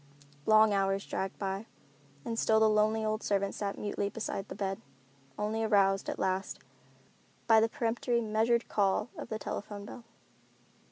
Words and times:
Long 0.47 0.73
hours 0.73 1.05
dragged 1.05 1.37
by, 1.37 1.67
and 2.25 2.39
still 2.39 2.59
the 2.59 2.67
lonely 2.67 3.05
old 3.05 3.21
servant 3.21 3.53
sat 3.53 3.77
mutely 3.77 4.09
beside 4.09 4.47
the 4.47 4.55
bed, 4.55 4.81
only 5.37 5.63
aroused, 5.63 6.09
at 6.09 6.17
last, 6.17 6.57
by 7.45 7.59
the 7.59 7.69
peremptory, 7.69 8.19
measured 8.19 8.67
call 8.67 9.09
of 9.15 9.29
the 9.29 9.37
telephone 9.37 9.85
bell. 9.85 10.03